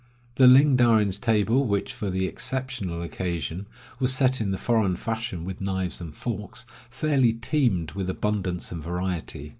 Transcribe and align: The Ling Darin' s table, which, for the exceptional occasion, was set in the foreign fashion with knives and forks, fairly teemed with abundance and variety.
The 0.37 0.47
Ling 0.47 0.75
Darin' 0.77 1.09
s 1.09 1.19
table, 1.19 1.63
which, 1.67 1.93
for 1.93 2.09
the 2.09 2.25
exceptional 2.25 3.03
occasion, 3.03 3.67
was 3.99 4.11
set 4.11 4.41
in 4.41 4.49
the 4.49 4.57
foreign 4.57 4.95
fashion 4.95 5.45
with 5.45 5.61
knives 5.61 6.01
and 6.01 6.15
forks, 6.15 6.65
fairly 6.89 7.33
teemed 7.33 7.91
with 7.91 8.09
abundance 8.09 8.71
and 8.71 8.81
variety. 8.81 9.49